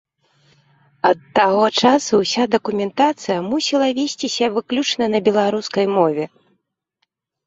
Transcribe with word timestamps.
Ад 1.09 1.17
таго 1.39 1.65
часу 1.81 2.13
ўся 2.23 2.43
дакументацыя 2.55 3.35
мусіла 3.49 3.89
весціся 3.97 4.45
выключна 4.55 5.03
на 5.17 5.21
беларускай 5.29 5.85
мове. 5.99 6.25